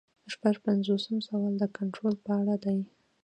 [0.33, 2.79] شپږ پنځوسم سوال د کنټرول په اړه دی.